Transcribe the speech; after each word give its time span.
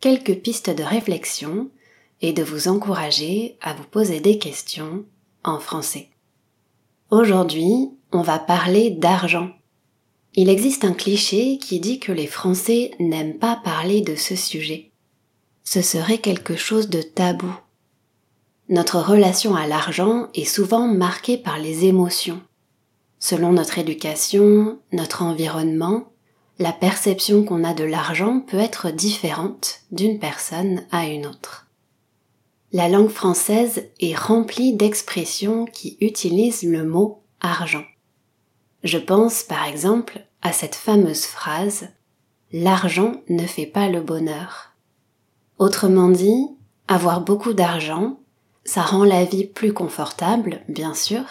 quelques 0.00 0.36
pistes 0.36 0.70
de 0.70 0.82
réflexion 0.82 1.70
et 2.20 2.32
de 2.32 2.42
vous 2.42 2.68
encourager 2.68 3.56
à 3.60 3.74
vous 3.74 3.84
poser 3.84 4.20
des 4.20 4.38
questions 4.38 5.04
en 5.44 5.58
français. 5.58 6.08
Aujourd'hui, 7.10 7.90
on 8.12 8.22
va 8.22 8.38
parler 8.38 8.90
d'argent. 8.90 9.50
Il 10.34 10.48
existe 10.48 10.84
un 10.84 10.92
cliché 10.92 11.58
qui 11.58 11.80
dit 11.80 11.98
que 11.98 12.12
les 12.12 12.26
Français 12.26 12.90
n'aiment 12.98 13.38
pas 13.38 13.56
parler 13.56 14.00
de 14.00 14.16
ce 14.16 14.36
sujet. 14.36 14.90
Ce 15.64 15.82
serait 15.82 16.18
quelque 16.18 16.56
chose 16.56 16.88
de 16.88 17.00
tabou. 17.00 17.52
Notre 18.68 19.00
relation 19.00 19.54
à 19.54 19.66
l'argent 19.66 20.28
est 20.34 20.44
souvent 20.44 20.88
marquée 20.88 21.38
par 21.38 21.58
les 21.58 21.84
émotions. 21.84 22.40
Selon 23.18 23.52
notre 23.52 23.78
éducation, 23.78 24.78
notre 24.92 25.22
environnement, 25.22 26.12
la 26.58 26.72
perception 26.72 27.44
qu'on 27.44 27.64
a 27.64 27.74
de 27.74 27.84
l'argent 27.84 28.40
peut 28.40 28.58
être 28.58 28.90
différente 28.90 29.80
d'une 29.90 30.18
personne 30.18 30.84
à 30.90 31.06
une 31.06 31.26
autre. 31.26 31.66
La 32.72 32.88
langue 32.88 33.10
française 33.10 33.84
est 34.00 34.16
remplie 34.16 34.74
d'expressions 34.74 35.66
qui 35.66 35.96
utilisent 36.00 36.62
le 36.62 36.84
mot 36.84 37.22
argent. 37.40 37.84
Je 38.82 38.98
pense 38.98 39.42
par 39.42 39.64
exemple 39.64 40.26
à 40.42 40.52
cette 40.52 40.74
fameuse 40.74 41.26
phrase 41.26 41.88
L'argent 42.52 43.22
ne 43.28 43.44
fait 43.44 43.66
pas 43.66 43.88
le 43.88 44.00
bonheur. 44.00 44.70
Autrement 45.58 46.08
dit, 46.08 46.46
avoir 46.86 47.20
beaucoup 47.20 47.54
d'argent, 47.54 48.20
ça 48.64 48.82
rend 48.82 49.04
la 49.04 49.24
vie 49.24 49.44
plus 49.44 49.72
confortable, 49.72 50.60
bien 50.68 50.94
sûr, 50.94 51.24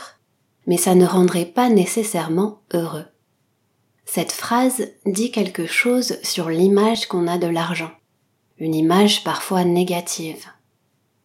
mais 0.68 0.78
ça 0.78 0.94
ne 0.94 1.06
rendrait 1.06 1.46
pas 1.46 1.70
nécessairement 1.70 2.60
heureux. 2.74 3.06
Cette 4.06 4.32
phrase 4.32 4.88
dit 5.06 5.32
quelque 5.32 5.66
chose 5.66 6.18
sur 6.24 6.50
l'image 6.50 7.08
qu'on 7.08 7.28
a 7.28 7.38
de 7.38 7.48
l'argent, 7.48 7.92
une 8.58 8.76
image 8.76 9.24
parfois 9.24 9.66
négative. 9.66 10.46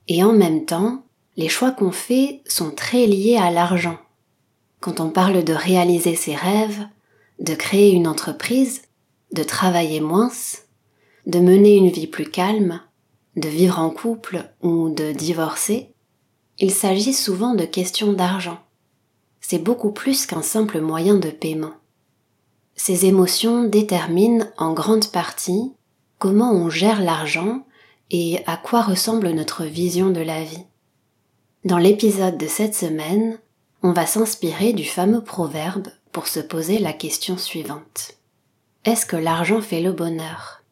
Et 0.09 0.25
en 0.25 0.33
même 0.33 0.65
temps, 0.65 1.05
les 1.37 1.49
choix 1.49 1.71
qu'on 1.71 1.93
fait 1.93 2.43
sont 2.47 2.71
très 2.71 3.07
liés 3.07 3.37
à 3.37 3.51
l'argent. 3.51 3.99
Quand 4.81 4.99
on 5.01 5.11
parle 5.11 5.45
de 5.45 5.53
réaliser 5.53 6.17
ses 6.17 6.35
rêves, 6.35 6.87
de 7.39 7.55
créer 7.55 7.93
une 7.93 8.09
entreprise, 8.09 8.83
de 9.33 9.43
travailler 9.43 10.01
moins, 10.01 10.33
de 11.27 11.39
mener 11.39 11.77
une 11.77 11.91
vie 11.91 12.07
plus 12.07 12.29
calme, 12.29 12.81
de 13.37 13.49
vivre 13.49 13.79
en 13.79 13.91
couple 13.91 14.51
ou 14.63 14.89
de 14.89 15.13
divorcer, 15.13 15.93
il 16.59 16.73
s'agit 16.73 17.15
souvent 17.15 17.55
de 17.55 17.65
questions 17.65 18.13
d'argent. 18.13 18.59
C'est 19.41 19.63
beaucoup 19.63 19.93
plus 19.93 20.27
qu'un 20.27 20.43
simple 20.43 20.81
moyen 20.81 21.17
de 21.17 21.31
paiement. 21.31 21.75
Ces 22.83 23.05
émotions 23.05 23.65
déterminent 23.65 24.47
en 24.57 24.73
grande 24.73 25.09
partie 25.09 25.75
comment 26.19 26.51
on 26.51 26.71
gère 26.71 27.03
l'argent 27.03 27.67
et 28.11 28.39
à 28.47 28.57
quoi 28.57 28.81
ressemble 28.81 29.29
notre 29.33 29.65
vision 29.65 30.09
de 30.09 30.23
la 30.23 30.43
vie. 30.43 30.65
Dans 31.67 31.77
l'épisode 31.77 32.39
de 32.39 32.47
cette 32.47 32.75
semaine, 32.75 33.39
on 33.83 33.93
va 33.93 34.07
s'inspirer 34.07 34.73
du 34.73 34.87
fameux 34.87 35.23
proverbe 35.23 35.89
pour 36.11 36.27
se 36.27 36.41
poser 36.41 36.79
la 36.79 36.95
question 36.95 37.37
suivante. 37.37 38.13
Est-ce 38.87 39.05
que 39.05 39.17
l'argent 39.17 39.61
fait 39.61 39.83
le 39.83 39.93
bonheur? 39.93 40.63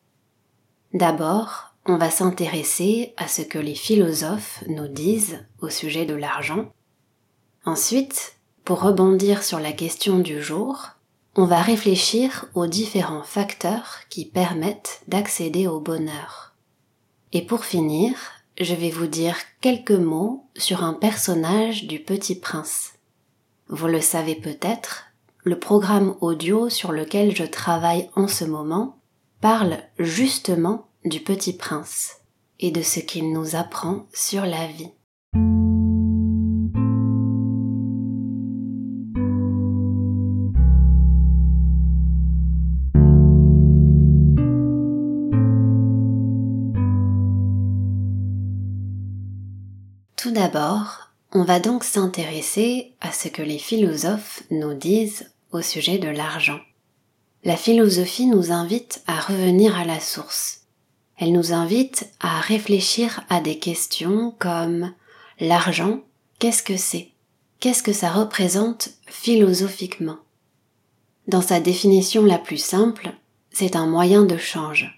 D'abord, 0.94 1.74
on 1.84 1.98
va 1.98 2.08
s'intéresser 2.08 3.12
à 3.18 3.28
ce 3.28 3.42
que 3.42 3.58
les 3.58 3.74
philosophes 3.74 4.64
nous 4.66 4.88
disent 4.88 5.44
au 5.60 5.68
sujet 5.68 6.06
de 6.06 6.14
l'argent. 6.14 6.72
Ensuite, 7.66 8.36
pour 8.64 8.80
rebondir 8.80 9.42
sur 9.42 9.60
la 9.60 9.72
question 9.72 10.20
du 10.20 10.42
jour, 10.42 10.94
on 11.38 11.44
va 11.44 11.62
réfléchir 11.62 12.46
aux 12.56 12.66
différents 12.66 13.22
facteurs 13.22 13.98
qui 14.10 14.24
permettent 14.24 15.02
d'accéder 15.06 15.68
au 15.68 15.78
bonheur. 15.78 16.56
Et 17.32 17.46
pour 17.46 17.64
finir, 17.64 18.12
je 18.60 18.74
vais 18.74 18.90
vous 18.90 19.06
dire 19.06 19.36
quelques 19.60 19.92
mots 19.92 20.48
sur 20.56 20.82
un 20.82 20.94
personnage 20.94 21.84
du 21.84 22.00
Petit 22.00 22.34
Prince. 22.34 22.94
Vous 23.68 23.86
le 23.86 24.00
savez 24.00 24.34
peut-être, 24.34 25.04
le 25.44 25.56
programme 25.60 26.16
audio 26.20 26.68
sur 26.68 26.90
lequel 26.90 27.36
je 27.36 27.44
travaille 27.44 28.10
en 28.16 28.26
ce 28.26 28.44
moment 28.44 28.98
parle 29.40 29.78
justement 29.96 30.88
du 31.04 31.20
Petit 31.20 31.52
Prince 31.52 32.16
et 32.58 32.72
de 32.72 32.82
ce 32.82 32.98
qu'il 32.98 33.32
nous 33.32 33.54
apprend 33.54 34.06
sur 34.12 34.44
la 34.44 34.66
vie. 34.66 34.90
Va 51.48 51.60
donc 51.60 51.82
s'intéresser 51.82 52.92
à 53.00 53.10
ce 53.10 53.26
que 53.28 53.40
les 53.40 53.56
philosophes 53.56 54.42
nous 54.50 54.74
disent 54.74 55.30
au 55.50 55.62
sujet 55.62 55.96
de 55.96 56.08
l'argent. 56.08 56.60
La 57.42 57.56
philosophie 57.56 58.26
nous 58.26 58.52
invite 58.52 59.00
à 59.06 59.18
revenir 59.18 59.74
à 59.74 59.86
la 59.86 59.98
source. 59.98 60.64
Elle 61.16 61.32
nous 61.32 61.54
invite 61.54 62.06
à 62.20 62.40
réfléchir 62.40 63.24
à 63.30 63.40
des 63.40 63.58
questions 63.58 64.34
comme 64.38 64.92
l'argent, 65.40 66.00
qu'est-ce 66.38 66.62
que 66.62 66.76
c'est? 66.76 67.12
Qu'est-ce 67.60 67.82
que 67.82 67.94
ça 67.94 68.10
représente 68.10 68.90
philosophiquement? 69.06 70.18
Dans 71.28 71.40
sa 71.40 71.60
définition 71.60 72.26
la 72.26 72.38
plus 72.38 72.62
simple, 72.62 73.14
c'est 73.52 73.74
un 73.74 73.86
moyen 73.86 74.26
de 74.26 74.36
change. 74.36 74.94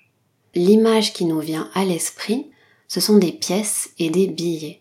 L'image 0.56 1.12
qui 1.12 1.26
nous 1.26 1.38
vient 1.38 1.70
à 1.74 1.84
l'esprit, 1.84 2.50
ce 2.88 2.98
sont 2.98 3.18
des 3.18 3.30
pièces 3.30 3.90
et 4.00 4.10
des 4.10 4.26
billets. 4.26 4.79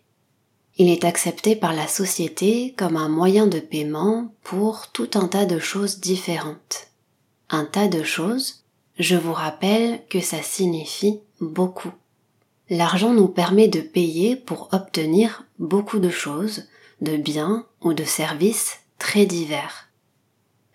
Il 0.81 0.89
est 0.89 1.03
accepté 1.03 1.57
par 1.57 1.73
la 1.73 1.87
société 1.87 2.73
comme 2.77 2.95
un 2.95 3.09
moyen 3.09 3.47
de 3.47 3.59
paiement 3.59 4.33
pour 4.43 4.87
tout 4.93 5.09
un 5.15 5.27
tas 5.27 5.45
de 5.45 5.59
choses 5.59 5.99
différentes. 5.99 6.87
Un 7.49 7.65
tas 7.65 7.89
de 7.89 8.01
choses, 8.01 8.63
je 8.97 9.17
vous 9.17 9.33
rappelle 9.33 10.01
que 10.09 10.21
ça 10.21 10.41
signifie 10.41 11.19
beaucoup. 11.41 11.91
L'argent 12.69 13.11
nous 13.11 13.27
permet 13.27 13.67
de 13.67 13.81
payer 13.81 14.37
pour 14.37 14.69
obtenir 14.71 15.43
beaucoup 15.59 15.99
de 15.99 16.09
choses, 16.09 16.63
de 17.01 17.17
biens 17.17 17.65
ou 17.81 17.93
de 17.93 18.05
services 18.05 18.77
très 18.99 19.25
divers. 19.25 19.89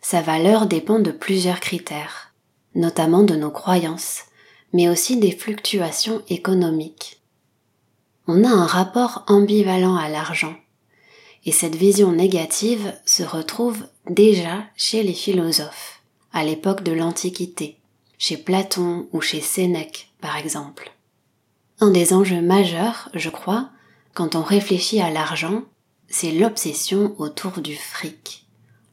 Sa 0.03 0.21
valeur 0.21 0.67
dépend 0.67 0.99
de 0.99 1.13
plusieurs 1.13 1.61
critères, 1.61 2.35
notamment 2.75 3.23
de 3.23 3.37
nos 3.37 3.51
croyances, 3.51 4.25
mais 4.75 4.87
aussi 4.91 5.17
des 5.17 5.33
fluctuations 5.33 6.21
économiques 6.29 7.24
on 8.27 8.45
a 8.45 8.49
un 8.49 8.67
rapport 8.67 9.25
ambivalent 9.29 9.97
à 9.97 10.09
l'argent. 10.09 10.55
Et 11.45 11.53
cette 11.53 11.75
vision 11.77 12.13
négative 12.13 12.95
se 13.05 13.23
retrouve 13.23 13.87
déjà 14.09 14.65
chez 14.77 15.03
les 15.03 15.13
philosophes, 15.13 16.01
à 16.33 16.45
l'époque 16.45 16.83
de 16.83 16.93
l'Antiquité, 16.93 17.79
chez 18.17 18.37
Platon 18.37 19.09
ou 19.13 19.21
chez 19.21 19.41
Sénèque 19.41 20.11
par 20.21 20.37
exemple. 20.37 20.91
Un 21.81 21.91
des 21.91 22.15
enjeux 22.15 22.41
majeurs, 22.41 23.11
je 23.13 23.29
crois, 23.29 23.69
quand 24.15 24.37
on 24.37 24.43
réfléchit 24.43 25.01
à 25.01 25.11
l'argent, 25.11 25.63
c'est 26.09 26.31
l'obsession 26.31 27.15
autour 27.19 27.61
du 27.61 27.75
fric. 27.75 28.47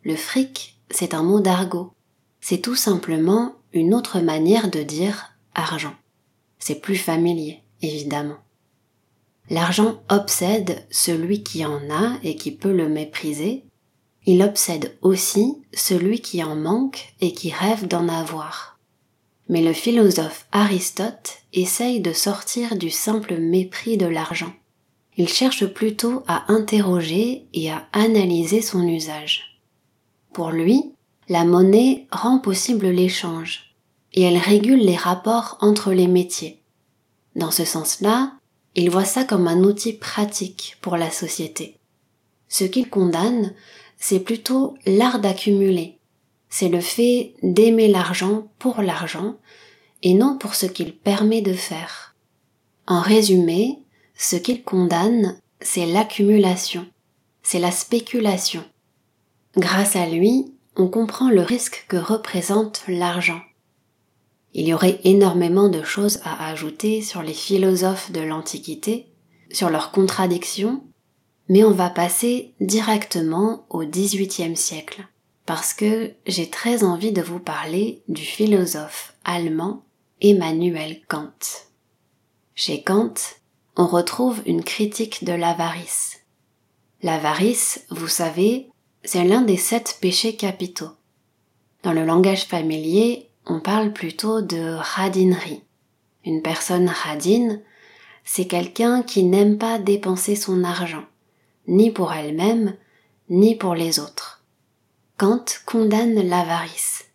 Le 0.03 0.15
fric, 0.15 0.77
c'est 0.89 1.13
un 1.13 1.23
mot 1.23 1.39
d'argot. 1.39 1.93
C'est 2.41 2.57
tout 2.57 2.75
simplement 2.75 3.53
une 3.71 3.93
autre 3.93 4.19
manière 4.19 4.69
de 4.69 4.81
dire 4.81 5.31
argent. 5.53 5.93
C'est 6.59 6.81
plus 6.81 6.97
familier, 6.97 7.61
évidemment. 7.81 8.37
L'argent 9.51 10.01
obsède 10.07 10.85
celui 10.91 11.43
qui 11.43 11.65
en 11.65 11.89
a 11.89 12.17
et 12.23 12.37
qui 12.37 12.51
peut 12.51 12.71
le 12.71 12.87
mépriser. 12.87 13.65
Il 14.25 14.41
obsède 14.43 14.97
aussi 15.01 15.57
celui 15.73 16.21
qui 16.21 16.41
en 16.41 16.55
manque 16.55 17.13
et 17.19 17.33
qui 17.33 17.51
rêve 17.51 17.85
d'en 17.85 18.07
avoir. 18.07 18.79
Mais 19.49 19.61
le 19.61 19.73
philosophe 19.73 20.47
Aristote 20.53 21.39
essaye 21.51 21.99
de 21.99 22.13
sortir 22.13 22.77
du 22.77 22.89
simple 22.89 23.37
mépris 23.39 23.97
de 23.97 24.05
l'argent. 24.05 24.53
Il 25.17 25.27
cherche 25.27 25.65
plutôt 25.65 26.23
à 26.27 26.49
interroger 26.49 27.45
et 27.53 27.69
à 27.69 27.85
analyser 27.91 28.61
son 28.61 28.87
usage. 28.87 29.59
Pour 30.31 30.51
lui, 30.51 30.93
la 31.27 31.43
monnaie 31.43 32.07
rend 32.09 32.39
possible 32.39 32.87
l'échange 32.87 33.75
et 34.13 34.21
elle 34.21 34.37
régule 34.37 34.79
les 34.79 34.95
rapports 34.95 35.57
entre 35.59 35.91
les 35.91 36.07
métiers 36.07 36.61
Dans 37.35 37.51
ce 37.51 37.65
sens-là, 37.65 38.31
il 38.75 38.89
voit 38.89 39.05
ça 39.05 39.23
comme 39.23 39.47
un 39.47 39.63
outil 39.63 39.93
pratique 39.93 40.77
pour 40.81 40.97
la 40.97 41.11
société. 41.11 41.77
Ce 42.47 42.63
qu'il 42.63 42.89
condamne, 42.89 43.53
c'est 43.97 44.19
plutôt 44.19 44.75
l'art 44.85 45.19
d'accumuler. 45.19 45.97
C'est 46.49 46.69
le 46.69 46.81
fait 46.81 47.33
d'aimer 47.43 47.87
l'argent 47.87 48.47
pour 48.59 48.81
l'argent 48.81 49.37
et 50.03 50.13
non 50.13 50.37
pour 50.37 50.55
ce 50.55 50.65
qu'il 50.65 50.95
permet 50.95 51.41
de 51.41 51.53
faire. 51.53 52.15
En 52.87 53.01
résumé, 53.01 53.79
ce 54.15 54.35
qu'il 54.35 54.63
condamne, 54.63 55.39
c'est 55.61 55.85
l'accumulation, 55.85 56.85
c'est 57.43 57.59
la 57.59 57.71
spéculation. 57.71 58.63
Grâce 59.55 59.95
à 59.95 60.07
lui, 60.07 60.53
on 60.75 60.87
comprend 60.87 61.29
le 61.29 61.41
risque 61.41 61.85
que 61.87 61.97
représente 61.97 62.83
l'argent. 62.87 63.41
Il 64.53 64.67
y 64.67 64.73
aurait 64.73 64.99
énormément 65.03 65.69
de 65.69 65.81
choses 65.83 66.19
à 66.23 66.49
ajouter 66.49 67.01
sur 67.01 67.21
les 67.21 67.33
philosophes 67.33 68.11
de 68.11 68.19
l'Antiquité, 68.19 69.07
sur 69.49 69.69
leurs 69.69 69.91
contradictions, 69.91 70.83
mais 71.47 71.63
on 71.63 71.71
va 71.71 71.89
passer 71.89 72.53
directement 72.59 73.65
au 73.69 73.83
XVIIIe 73.83 74.57
siècle, 74.57 75.07
parce 75.45 75.73
que 75.73 76.13
j'ai 76.25 76.49
très 76.49 76.83
envie 76.83 77.11
de 77.11 77.21
vous 77.21 77.39
parler 77.39 78.03
du 78.07 78.23
philosophe 78.23 79.15
allemand 79.23 79.83
Emmanuel 80.21 81.01
Kant. 81.07 81.31
Chez 82.55 82.83
Kant, 82.83 83.13
on 83.75 83.87
retrouve 83.87 84.41
une 84.45 84.63
critique 84.63 85.23
de 85.23 85.33
l'avarice. 85.33 86.19
L'avarice, 87.01 87.85
vous 87.89 88.07
savez, 88.07 88.69
c'est 89.03 89.23
l'un 89.23 89.41
des 89.41 89.57
sept 89.57 89.97
péchés 90.01 90.35
capitaux. 90.35 90.91
Dans 91.83 91.93
le 91.93 92.05
langage 92.05 92.45
familier, 92.45 93.30
on 93.45 93.59
parle 93.59 93.93
plutôt 93.93 94.41
de 94.41 94.75
radinerie. 94.77 95.63
Une 96.25 96.41
personne 96.41 96.89
radine, 96.89 97.61
c'est 98.23 98.45
quelqu'un 98.45 99.03
qui 99.03 99.23
n'aime 99.23 99.57
pas 99.57 99.79
dépenser 99.79 100.35
son 100.35 100.63
argent, 100.63 101.05
ni 101.67 101.91
pour 101.91 102.13
elle-même, 102.13 102.75
ni 103.29 103.55
pour 103.55 103.75
les 103.75 103.99
autres. 103.99 104.43
Kant 105.17 105.45
condamne 105.65 106.21
l'avarice. 106.27 107.05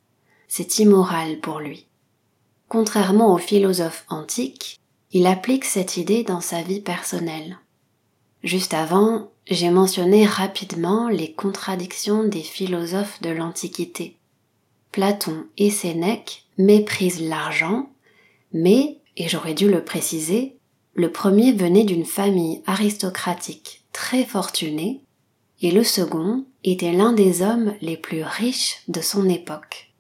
C'est 0.49 0.78
immoral 0.78 1.40
pour 1.40 1.61
lui. 1.61 1.87
Contrairement 2.69 3.34
aux 3.34 3.38
philosophes 3.38 4.05
antiques, 4.08 4.81
il 5.12 5.26
applique 5.26 5.64
cette 5.64 5.96
idée 5.96 6.25
dans 6.25 6.40
sa 6.40 6.62
vie 6.62 6.81
personnelle. 6.81 7.58
Juste 8.43 8.75
avant, 8.75 9.31
j'ai 9.46 9.70
mentionné 9.70 10.26
rapidement 10.26 11.08
les 11.08 11.32
contradictions 11.32 12.25
des 12.25 12.43
philosophes 12.43 13.20
de 13.22 13.31
l'Antiquité. 13.31 14.15
Platon 14.92 15.46
et 15.58 15.70
Sénèque 15.70 16.44
méprisent 16.58 17.20
l'argent, 17.20 17.90
mais, 18.52 18.98
et 19.16 19.28
j'aurais 19.28 19.54
dû 19.54 19.68
le 19.70 19.84
préciser, 19.84 20.56
le 20.94 21.12
premier 21.12 21.52
venait 21.52 21.84
d'une 21.84 22.06
famille 22.06 22.62
aristocratique 22.66 23.84
très 23.92 24.24
fortunée, 24.24 25.02
et 25.60 25.70
le 25.70 25.84
second 25.84 26.44
était 26.64 26.92
l'un 26.92 27.12
des 27.12 27.42
hommes 27.42 27.74
les 27.80 27.96
plus 27.96 28.22
riches 28.22 28.82
de 28.88 29.00
son 29.00 29.28
époque. 29.28 29.92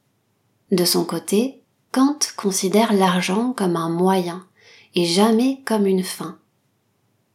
De 0.70 0.84
son 0.84 1.04
côté, 1.04 1.62
Kant 1.92 2.18
considère 2.36 2.92
l'argent 2.92 3.52
comme 3.52 3.76
un 3.76 3.88
moyen 3.88 4.46
et 4.94 5.04
jamais 5.04 5.62
comme 5.64 5.86
une 5.86 6.02
fin. 6.02 6.38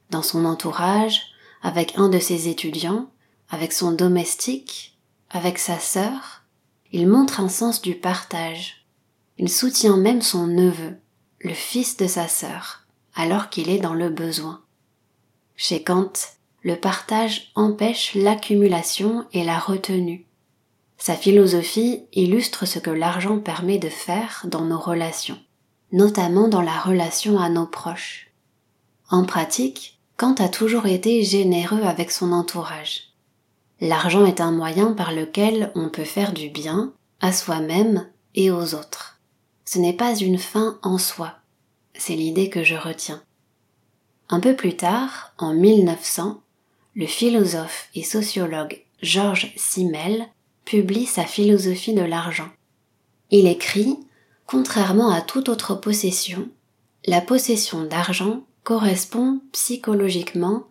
Dans 0.10 0.22
son 0.22 0.46
entourage, 0.46 1.22
avec 1.64 1.94
un 1.98 2.10
de 2.10 2.20
ses 2.20 2.48
étudiants, 2.48 3.10
avec 3.50 3.72
son 3.72 3.92
domestique, 3.92 4.98
avec 5.30 5.58
sa 5.58 5.80
sœur, 5.80 6.41
il 6.92 7.08
montre 7.08 7.40
un 7.40 7.50
sens 7.50 7.82
du 7.82 7.96
partage. 7.96 8.86
Il 9.38 9.50
soutient 9.50 9.98
même 9.98 10.22
son 10.22 10.48
neveu, 10.48 10.98
le 11.40 11.54
fils 11.54 11.98
de 11.98 12.08
sa 12.08 12.28
sœur, 12.28 12.86
alors 13.16 13.50
qu'il 13.50 13.70
est 13.70 13.80
dans 13.80 13.94
le 13.94 14.10
besoin. 14.10 14.62
Chez 15.56 15.84
Kant, 15.84 16.12
le 16.64 16.76
partage 16.76 17.52
empêche 17.56 18.14
l'accumulation 18.16 19.26
et 19.34 19.44
la 19.44 19.58
retenue. 19.58 20.26
Sa 20.98 21.16
philosophie 21.16 22.04
illustre 22.14 22.66
ce 22.66 22.78
que 22.78 22.92
l'argent 22.92 23.40
permet 23.40 23.80
de 23.80 23.90
faire 23.90 24.46
dans 24.46 24.66
nos 24.66 24.80
relations, 24.80 25.40
notamment 25.92 26.48
dans 26.48 26.62
la 26.62 26.80
relation 26.80 27.40
à 27.40 27.50
nos 27.50 27.66
proches. 27.66 28.28
En 29.10 29.26
pratique, 29.26 30.00
Kant 30.18 30.36
a 30.36 30.50
toujours 30.50 30.86
été 30.86 31.24
généreux 31.24 31.82
avec 31.82 32.12
son 32.12 32.32
entourage. 32.32 33.11
L'argent 33.82 34.28
est 34.28 34.42
un 34.42 34.52
moyen 34.52 34.94
par 34.94 35.12
lequel 35.12 35.72
on 35.74 35.90
peut 35.90 36.04
faire 36.04 36.34
du 36.34 36.50
bien 36.50 36.94
à 37.20 37.34
soi-même 37.34 38.08
et 38.36 38.52
aux 38.52 38.76
autres. 38.76 39.20
Ce 39.66 39.80
n'est 39.80 39.94
pas 39.94 40.16
une 40.16 40.38
fin 40.38 40.78
en 40.84 41.00
soi. 41.00 41.34
C'est 41.96 42.16
l'idée 42.16 42.50
que 42.50 42.64
je 42.64 42.76
retiens. 42.76 43.24
Un 44.30 44.40
peu 44.40 44.56
plus 44.56 44.78
tard, 44.78 45.34
en 45.40 45.54
1900, 45.54 46.42
le 46.96 47.06
philosophe 47.08 47.90
et 47.96 48.04
sociologue 48.04 48.84
Georges 49.02 49.52
Simmel 49.56 50.28
publie 50.64 51.08
sa 51.08 51.26
philosophie 51.26 51.94
de 51.94 52.02
l'argent. 52.02 52.50
Il 53.32 53.48
écrit 53.48 53.98
Contrairement 54.46 55.10
à 55.10 55.22
toute 55.22 55.50
autre 55.50 55.76
possession, 55.76 56.50
la 57.06 57.22
possession 57.22 57.84
d'argent 57.84 58.44
correspond 58.64 59.40
psychologiquement 59.54 60.66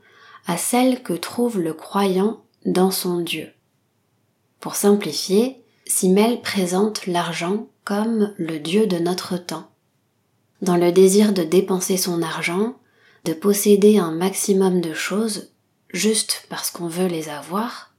à 0.46 0.56
celle 0.56 1.02
que 1.02 1.14
trouve 1.14 1.58
le 1.58 1.72
croyant 1.72 2.42
dans 2.64 2.90
son 2.90 3.20
Dieu. 3.20 3.48
Pour 4.60 4.74
simplifier, 4.74 5.62
Simmel 5.86 6.40
présente 6.40 7.06
l'argent 7.06 7.68
comme 7.84 8.32
le 8.36 8.58
Dieu 8.58 8.86
de 8.86 8.98
notre 8.98 9.36
temps. 9.36 9.70
Dans 10.62 10.76
le 10.76 10.92
désir 10.92 11.32
de 11.32 11.42
dépenser 11.42 11.96
son 11.96 12.22
argent, 12.22 12.76
de 13.24 13.32
posséder 13.32 13.98
un 13.98 14.12
maximum 14.12 14.80
de 14.80 14.92
choses 14.92 15.52
juste 15.92 16.46
parce 16.48 16.70
qu'on 16.70 16.88
veut 16.88 17.06
les 17.06 17.28
avoir, 17.28 17.94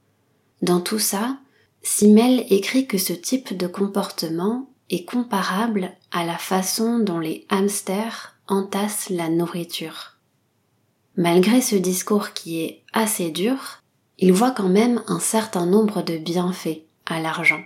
dans 0.62 0.80
tout 0.80 1.00
ça, 1.00 1.38
Simmel 1.82 2.46
écrit 2.50 2.86
que 2.86 2.98
ce 2.98 3.12
type 3.12 3.56
de 3.56 3.66
comportement 3.66 4.70
est 4.90 5.04
comparable 5.04 5.92
à 6.12 6.24
la 6.24 6.38
façon 6.38 7.00
dont 7.00 7.18
les 7.18 7.46
hamsters 7.48 8.36
entassent 8.46 9.10
la 9.10 9.28
nourriture. 9.28 10.18
Malgré 11.16 11.60
ce 11.60 11.74
discours 11.74 12.32
qui 12.32 12.62
est 12.62 12.84
assez 12.92 13.30
dur, 13.30 13.81
il 14.18 14.32
voit 14.32 14.50
quand 14.50 14.68
même 14.68 15.02
un 15.06 15.20
certain 15.20 15.66
nombre 15.66 16.02
de 16.02 16.16
bienfaits 16.16 16.82
à 17.06 17.20
l'argent. 17.20 17.60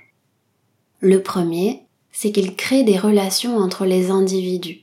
Le 1.01 1.23
premier, 1.23 1.83
c'est 2.13 2.33
qu'il 2.33 2.57
crée 2.57 2.83
des 2.83 2.99
relations 2.99 3.59
entre 3.59 3.85
les 3.85 4.11
individus. 4.11 4.81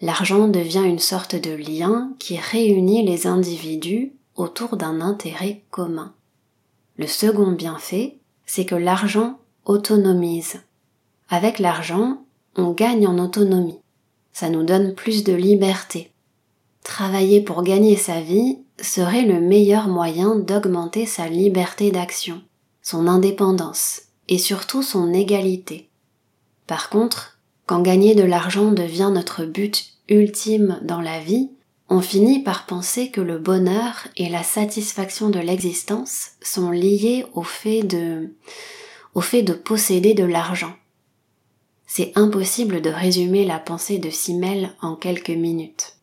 L'argent 0.00 0.46
devient 0.46 0.84
une 0.84 1.00
sorte 1.00 1.34
de 1.34 1.50
lien 1.50 2.12
qui 2.20 2.38
réunit 2.38 3.04
les 3.04 3.26
individus 3.26 4.12
autour 4.36 4.76
d'un 4.76 5.00
intérêt 5.00 5.62
commun. 5.70 6.14
Le 6.96 7.08
second 7.08 7.50
bienfait, 7.50 8.18
c'est 8.46 8.64
que 8.64 8.76
l'argent 8.76 9.38
autonomise. 9.64 10.60
Avec 11.28 11.58
l'argent, 11.58 12.22
on 12.56 12.70
gagne 12.70 13.06
en 13.06 13.18
autonomie. 13.18 13.80
Ça 14.32 14.48
nous 14.48 14.62
donne 14.62 14.94
plus 14.94 15.24
de 15.24 15.32
liberté. 15.32 16.12
Travailler 16.84 17.40
pour 17.40 17.62
gagner 17.64 17.96
sa 17.96 18.20
vie, 18.20 18.58
serait 18.80 19.24
le 19.24 19.40
meilleur 19.40 19.88
moyen 19.88 20.36
d'augmenter 20.36 21.06
sa 21.06 21.28
liberté 21.28 21.90
d'action, 21.90 22.42
son 22.82 23.06
indépendance 23.06 24.02
et 24.28 24.38
surtout 24.38 24.82
son 24.82 25.12
égalité. 25.12 25.88
Par 26.66 26.90
contre, 26.90 27.38
quand 27.66 27.80
gagner 27.80 28.14
de 28.14 28.22
l'argent 28.22 28.72
devient 28.72 29.10
notre 29.12 29.44
but 29.44 29.94
ultime 30.08 30.80
dans 30.82 31.00
la 31.00 31.20
vie, 31.20 31.50
on 31.90 32.00
finit 32.00 32.42
par 32.42 32.66
penser 32.66 33.10
que 33.10 33.20
le 33.20 33.38
bonheur 33.38 34.08
et 34.16 34.28
la 34.28 34.42
satisfaction 34.42 35.30
de 35.30 35.38
l'existence 35.38 36.32
sont 36.42 36.70
liés 36.70 37.24
au 37.34 37.42
fait 37.42 37.82
de, 37.82 38.34
au 39.14 39.20
fait 39.20 39.42
de 39.42 39.54
posséder 39.54 40.14
de 40.14 40.24
l'argent. 40.24 40.74
C'est 41.86 42.12
impossible 42.16 42.82
de 42.82 42.90
résumer 42.90 43.46
la 43.46 43.58
pensée 43.58 43.98
de 43.98 44.10
Simmel 44.10 44.70
en 44.82 44.94
quelques 44.94 45.30
minutes. 45.30 45.94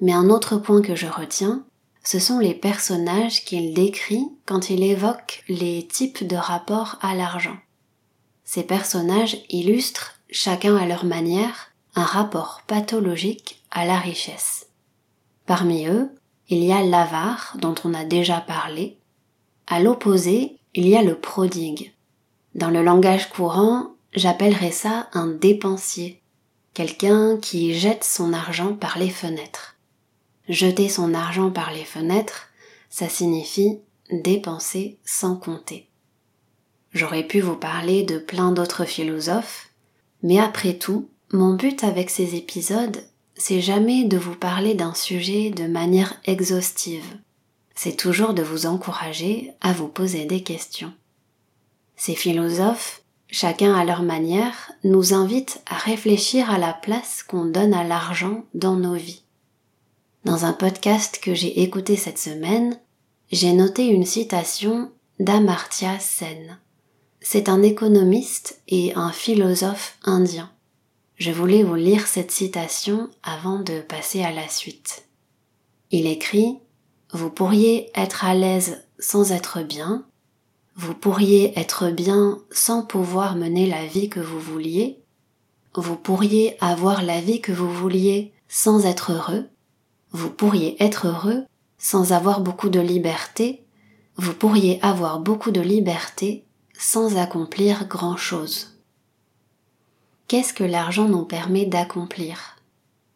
Mais 0.00 0.12
un 0.12 0.30
autre 0.30 0.56
point 0.56 0.82
que 0.82 0.94
je 0.94 1.06
retiens, 1.06 1.64
ce 2.06 2.20
sont 2.20 2.38
les 2.38 2.54
personnages 2.54 3.44
qu'il 3.44 3.74
décrit 3.74 4.28
quand 4.44 4.70
il 4.70 4.84
évoque 4.84 5.42
les 5.48 5.84
types 5.88 6.24
de 6.24 6.36
rapports 6.36 6.98
à 7.02 7.16
l'argent. 7.16 7.56
Ces 8.44 8.62
personnages 8.62 9.38
illustrent, 9.50 10.14
chacun 10.30 10.76
à 10.76 10.86
leur 10.86 11.04
manière, 11.04 11.72
un 11.96 12.04
rapport 12.04 12.62
pathologique 12.68 13.60
à 13.72 13.84
la 13.84 13.98
richesse. 13.98 14.68
Parmi 15.46 15.88
eux, 15.88 16.08
il 16.48 16.62
y 16.62 16.72
a 16.72 16.80
l'avare 16.80 17.56
dont 17.58 17.74
on 17.82 17.92
a 17.92 18.04
déjà 18.04 18.40
parlé. 18.40 18.98
À 19.66 19.80
l'opposé, 19.80 20.60
il 20.74 20.86
y 20.86 20.96
a 20.96 21.02
le 21.02 21.18
prodigue. 21.18 21.92
Dans 22.54 22.70
le 22.70 22.84
langage 22.84 23.30
courant, 23.30 23.96
j'appellerais 24.12 24.70
ça 24.70 25.08
un 25.12 25.26
dépensier, 25.26 26.22
quelqu'un 26.72 27.36
qui 27.38 27.74
jette 27.74 28.04
son 28.04 28.32
argent 28.32 28.74
par 28.74 28.96
les 28.96 29.10
fenêtres. 29.10 29.75
Jeter 30.48 30.88
son 30.88 31.14
argent 31.14 31.50
par 31.50 31.72
les 31.72 31.84
fenêtres, 31.84 32.48
ça 32.88 33.08
signifie 33.08 33.78
dépenser 34.10 34.98
sans 35.04 35.36
compter. 35.36 35.88
J'aurais 36.92 37.24
pu 37.24 37.40
vous 37.40 37.56
parler 37.56 38.04
de 38.04 38.18
plein 38.18 38.52
d'autres 38.52 38.84
philosophes, 38.84 39.70
mais 40.22 40.38
après 40.38 40.74
tout, 40.74 41.08
mon 41.32 41.54
but 41.54 41.84
avec 41.84 42.10
ces 42.10 42.36
épisodes, 42.36 43.02
c'est 43.34 43.60
jamais 43.60 44.04
de 44.04 44.16
vous 44.16 44.34
parler 44.36 44.74
d'un 44.74 44.94
sujet 44.94 45.50
de 45.50 45.66
manière 45.66 46.18
exhaustive. 46.24 47.18
C'est 47.74 47.96
toujours 47.96 48.32
de 48.32 48.42
vous 48.42 48.64
encourager 48.64 49.52
à 49.60 49.72
vous 49.72 49.88
poser 49.88 50.24
des 50.24 50.42
questions. 50.42 50.92
Ces 51.96 52.14
philosophes, 52.14 53.02
chacun 53.28 53.74
à 53.74 53.84
leur 53.84 54.02
manière, 54.02 54.72
nous 54.84 55.12
invitent 55.12 55.60
à 55.66 55.76
réfléchir 55.76 56.50
à 56.50 56.58
la 56.58 56.72
place 56.72 57.22
qu'on 57.22 57.44
donne 57.44 57.74
à 57.74 57.84
l'argent 57.84 58.44
dans 58.54 58.76
nos 58.76 58.94
vies. 58.94 59.25
Dans 60.26 60.44
un 60.44 60.52
podcast 60.52 61.20
que 61.22 61.34
j'ai 61.34 61.62
écouté 61.62 61.94
cette 61.94 62.18
semaine, 62.18 62.80
j'ai 63.30 63.52
noté 63.52 63.86
une 63.86 64.04
citation 64.04 64.90
d'Amartya 65.20 66.00
Sen. 66.00 66.58
C'est 67.20 67.48
un 67.48 67.62
économiste 67.62 68.60
et 68.66 68.92
un 68.96 69.12
philosophe 69.12 69.96
indien. 70.02 70.50
Je 71.14 71.30
voulais 71.30 71.62
vous 71.62 71.76
lire 71.76 72.08
cette 72.08 72.32
citation 72.32 73.08
avant 73.22 73.60
de 73.60 73.80
passer 73.82 74.24
à 74.24 74.32
la 74.32 74.48
suite. 74.48 75.04
Il 75.92 76.08
écrit 76.08 76.58
Vous 77.12 77.30
pourriez 77.30 77.92
être 77.94 78.24
à 78.24 78.34
l'aise 78.34 78.82
sans 78.98 79.30
être 79.30 79.62
bien, 79.62 80.06
vous 80.74 80.94
pourriez 80.94 81.56
être 81.56 81.88
bien 81.90 82.40
sans 82.50 82.84
pouvoir 82.84 83.36
mener 83.36 83.68
la 83.68 83.86
vie 83.86 84.08
que 84.08 84.18
vous 84.18 84.40
vouliez, 84.40 85.04
vous 85.76 85.94
pourriez 85.94 86.56
avoir 86.60 87.04
la 87.04 87.20
vie 87.20 87.40
que 87.40 87.52
vous 87.52 87.72
vouliez 87.72 88.32
sans 88.48 88.86
être 88.86 89.12
heureux, 89.12 89.48
vous 90.12 90.30
pourriez 90.30 90.82
être 90.82 91.08
heureux 91.08 91.44
sans 91.78 92.12
avoir 92.12 92.40
beaucoup 92.40 92.68
de 92.68 92.80
liberté, 92.80 93.64
vous 94.16 94.34
pourriez 94.34 94.82
avoir 94.82 95.20
beaucoup 95.20 95.50
de 95.50 95.60
liberté 95.60 96.44
sans 96.78 97.16
accomplir 97.16 97.86
grand-chose. 97.86 98.78
Qu'est-ce 100.28 100.54
que 100.54 100.64
l'argent 100.64 101.08
nous 101.08 101.24
permet 101.24 101.66
d'accomplir? 101.66 102.56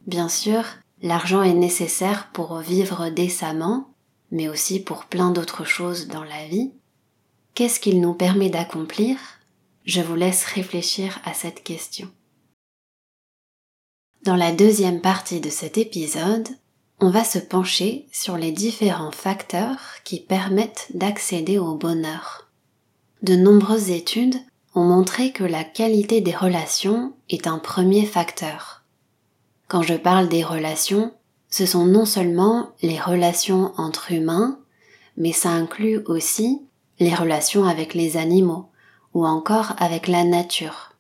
Bien 0.07 0.29
sûr, 0.29 0.65
l'argent 1.03 1.43
est 1.43 1.55
nécessaire 1.55 2.31
pour 2.33 2.59
vivre 2.59 3.09
décemment, 3.09 3.91
mais 4.31 4.49
aussi 4.49 4.81
pour 4.81 5.07
plein 5.07 5.31
d'autres 5.31 5.65
choses 5.65 6.07
dans 6.07 6.25
la 6.25 6.47
vie. 6.47 6.73
Qu'est-ce 7.55 7.81
qu'il 7.81 8.01
nous 8.01 8.15
permet 8.15 8.49
d'accomplir? 8.49 9.19
Je 9.85 10.01
vous 10.01 10.15
laisse 10.15 10.45
réfléchir 10.45 11.19
à 11.25 11.35
cette 11.35 11.65
question. 11.65 12.09
Dans 14.23 14.37
la 14.37 14.53
deuxième 14.53 15.01
partie 15.01 15.41
de 15.41 15.51
cet 15.51 15.79
épisode, 15.79 16.49
on 17.01 17.09
va 17.09 17.25
se 17.25 17.39
pencher 17.39 18.07
sur 18.13 18.37
les 18.37 18.53
différents 18.53 19.11
facteurs 19.11 19.79
qui 20.05 20.21
permettent 20.21 20.89
d'accéder 20.93 21.59
au 21.59 21.75
bonheur. 21.75 22.49
De 23.23 23.35
nombreuses 23.35 23.91
études 23.91 24.37
ont 24.75 24.85
montré 24.85 25.33
que 25.33 25.45
la 25.45 25.65
qualité 25.65 26.21
des 26.21 26.37
relations 26.37 27.15
est 27.31 27.47
un 27.47 27.59
premier 27.59 28.05
facteur. 28.05 28.83
Quand 29.67 29.83
je 29.83 29.95
parle 29.95 30.29
des 30.29 30.45
relations, 30.45 31.13
ce 31.49 31.65
sont 31.65 31.87
non 31.87 32.05
seulement 32.05 32.71
les 32.83 33.01
relations 33.01 33.73
entre 33.79 34.13
humains, 34.13 34.59
mais 35.17 35.33
ça 35.33 35.51
inclut 35.51 36.03
aussi 36.07 36.61
les 36.99 37.15
relations 37.15 37.65
avec 37.65 37.95
les 37.95 38.19
animaux 38.19 38.69
ou 39.15 39.27
encore 39.27 39.73
avec 39.79 40.07
la 40.07 40.25
nature. 40.25 40.93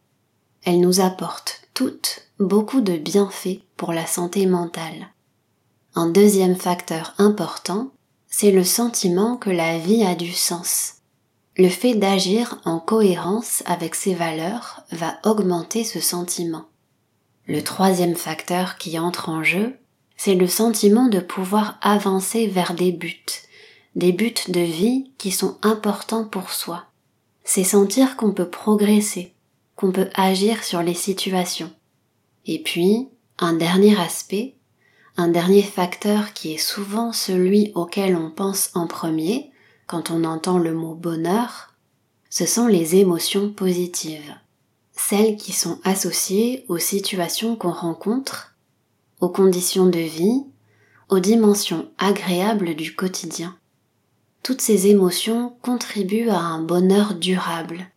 Elles 0.65 0.81
nous 0.81 1.01
apportent 1.01 1.69
toutes 1.75 2.31
beaucoup 2.39 2.81
de 2.81 2.97
bienfaits 2.97 3.61
pour 3.77 3.93
la 3.93 4.07
santé 4.07 4.47
mentale. 4.47 5.09
Un 5.95 6.09
deuxième 6.09 6.57
facteur 6.57 7.15
important, 7.19 7.91
c'est 8.29 8.53
le 8.53 8.65
sentiment 8.65 9.37
que 9.37 9.51
la 9.51 9.79
vie 9.79 10.05
a 10.05 10.15
du 10.15 10.33
sens 10.33 11.01
le 11.61 11.69
fait 11.69 11.95
d'agir 11.95 12.59
en 12.65 12.79
cohérence 12.79 13.63
avec 13.67 13.95
ses 13.95 14.15
valeurs 14.15 14.83
va 14.93 15.19
augmenter 15.25 15.85
ce 15.85 16.01
sentiment. 16.01 16.65
Le 17.47 17.63
troisième 17.63 18.15
facteur 18.15 18.79
qui 18.79 18.99
entre 18.99 19.29
en 19.29 19.43
jeu, 19.43 19.77
c'est 20.17 20.37
le 20.37 20.47
sentiment 20.47 21.09
de 21.09 21.19
pouvoir 21.19 21.79
avancer 21.83 22.47
vers 22.47 22.73
des 22.73 22.93
buts, 22.93 23.27
des 23.95 24.13
buts 24.13 24.33
de 24.49 24.61
vie 24.61 25.11
qui 25.19 25.33
sont 25.33 25.59
importants 25.61 26.25
pour 26.25 26.51
soi. 26.51 26.85
C'est 27.45 27.65
sentir 27.65 28.17
qu'on 28.17 28.33
peut 28.33 28.49
progresser, 28.49 29.35
qu'on 29.77 29.93
peut 29.93 30.09
agir 30.15 30.65
sur 30.65 30.83
les 30.83 30.95
situations. 30.95 31.71
Et 32.47 32.63
puis, 32.63 33.09
un 33.39 33.53
dernier 33.53 34.01
aspect, 34.01 34.55
un 35.21 35.29
dernier 35.29 35.63
facteur 35.63 36.33
qui 36.33 36.55
est 36.55 36.59
souvent 36.59 37.13
celui 37.13 37.73
auquel 37.75 38.17
on 38.17 38.31
pense 38.31 38.71
en 38.75 38.87
premier, 38.87 39.51
quand 39.87 40.11
on 40.11 40.25
entend 40.25 40.59
le 40.59 40.73
mot 40.73 40.95
bonheur, 40.95 41.75
ce 42.31 42.47
sont 42.47 42.67
les 42.67 42.97
émotions 42.97 43.53
positives, 43.53 44.35
celles 44.93 45.37
qui 45.37 45.53
sont 45.53 45.79
associées 45.85 46.65
aux 46.69 46.79
situations 46.79 47.55
qu'on 47.55 47.73
rencontre, 47.73 48.55
aux 49.21 49.29
conditions 49.29 49.87
de 49.87 49.99
vie, 49.99 50.45
aux 51.11 51.19
dimensions 51.19 51.91
agréables 51.99 52.75
du 52.75 52.95
quotidien. 52.95 53.57
Toutes 54.43 54.63
ces 54.63 54.87
émotions 54.87 55.55
contribuent 55.61 56.31
à 56.31 56.39
un 56.39 56.63
bonheur 56.63 57.15
durable, 57.15 57.91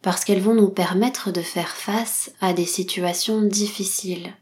parce 0.00 0.24
qu'elles 0.24 0.42
vont 0.42 0.54
nous 0.54 0.68
permettre 0.68 1.32
de 1.32 1.40
faire 1.40 1.70
face 1.70 2.30
à 2.40 2.52
des 2.52 2.66
situations 2.66 3.42
difficiles, 3.42 4.32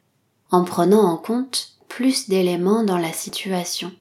en 0.50 0.64
prenant 0.64 1.04
en 1.04 1.16
compte 1.16 1.75
plus 1.88 2.28
d'éléments 2.28 2.84
dans 2.84 2.98
la 2.98 3.12
situation. 3.12 3.92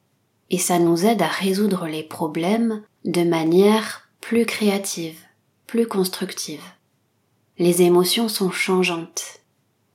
Et 0.49 0.57
ça 0.57 0.79
nous 0.79 1.05
aide 1.05 1.21
à 1.21 1.27
résoudre 1.27 1.87
les 1.87 2.03
problèmes 2.03 2.83
de 3.03 3.23
manière 3.23 4.09
plus 4.21 4.45
créative, 4.45 5.19
plus 5.67 5.87
constructive. 5.87 6.63
Les 7.57 7.81
émotions 7.81 8.27
sont 8.27 8.51
changeantes. 8.51 9.39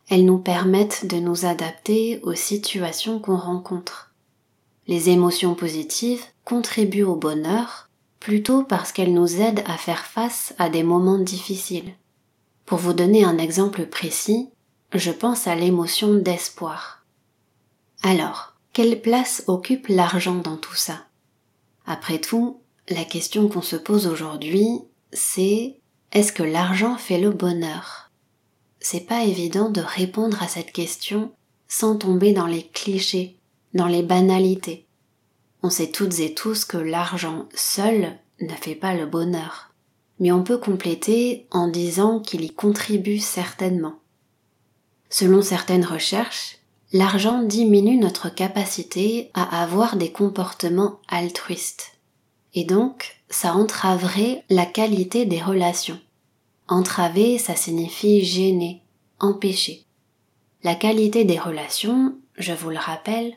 Elles 0.09 0.25
nous 0.25 0.38
permettent 0.38 1.06
de 1.06 1.16
nous 1.16 1.44
adapter 1.44 2.20
aux 2.23 2.35
situations 2.35 3.20
qu'on 3.20 3.37
rencontre. 3.37 4.12
Les 4.87 5.09
émotions 5.09 5.54
positives 5.54 6.25
contribuent 6.44 7.04
au 7.04 7.14
bonheur 7.14 7.88
plutôt 8.18 8.62
parce 8.62 8.92
qu'elles 8.92 9.14
nous 9.14 9.40
aident 9.40 9.62
à 9.66 9.76
faire 9.76 10.04
face 10.04 10.54
à 10.59 10.68
des 10.68 10.82
moments 10.82 11.18
difficiles. 11.18 11.94
Pour 12.66 12.78
vous 12.78 12.92
donner 12.92 13.25
un 13.25 13.38
exemple 13.38 13.87
précis, 13.87 14.49
je 14.92 15.11
pense 15.11 15.47
à 15.47 15.54
l'émotion 15.54 16.14
d'espoir. 16.14 17.00
Alors, 18.02 18.54
quelle 18.73 19.02
place 19.02 19.45
occupe 19.47 19.88
l'argent 19.88 20.37
dans 20.37 20.57
tout 20.57 20.75
ça? 20.75 21.04
Après 21.87 22.19
tout, 22.19 22.61
la 22.88 23.04
question 23.04 23.49
qu'on 23.49 23.62
se 23.62 23.76
pose 23.76 24.07
aujourd'hui, 24.07 24.66
c'est 25.12 25.76
est-ce 26.12 26.33
que 26.33 26.42
l'argent 26.42 26.97
fait 26.97 27.21
le 27.21 27.30
bonheur? 27.30 28.11
C'est 28.80 29.07
pas 29.07 29.25
évident 29.25 29.71
de 29.71 29.83
répondre 29.83 30.42
à 30.42 30.49
cette 30.49 30.73
question 30.73 31.33
sans 31.69 31.97
tomber 31.97 32.33
dans 32.33 32.47
les 32.47 32.66
clichés, 32.66 33.37
dans 33.75 33.87
les 33.87 34.02
banalités. 34.02 34.87
On 35.62 35.69
sait 35.69 35.90
toutes 35.90 36.19
et 36.21 36.35
tous 36.35 36.64
que 36.64 36.78
l'argent 36.78 37.49
seul 37.54 38.19
ne 38.40 38.54
fait 38.54 38.75
pas 38.75 38.95
le 38.95 39.04
bonheur, 39.04 39.75
mais 40.19 40.33
on 40.33 40.42
peut 40.42 40.59
compléter 40.59 41.47
en 41.50 41.69
disant 41.69 42.19
qu'il 42.19 42.42
y 42.42 42.50
contribue 42.50 43.19
certainement. 43.19 43.97
Selon 45.11 45.42
certaines 45.42 45.85
recherches, 45.85 46.59
l'argent 46.92 47.42
diminue 47.42 47.99
notre 47.99 48.28
capacité 48.28 49.30
à 49.35 49.62
avoir 49.62 49.97
des 49.97 50.11
comportements 50.11 51.00
altruistes. 51.09 51.92
Et 52.54 52.64
donc, 52.64 53.23
ça 53.28 53.54
entraverait 53.54 54.44
la 54.50 54.66
qualité 54.66 55.25
des 55.25 55.40
relations. 55.40 56.00
Entraver, 56.68 57.38
ça 57.38 57.54
signifie 57.54 58.25
gêner, 58.25 58.82
empêcher. 59.20 59.85
La 60.62 60.75
qualité 60.75 61.25
des 61.25 61.38
relations, 61.38 62.16
je 62.37 62.52
vous 62.52 62.70
le 62.70 62.78
rappelle, 62.78 63.35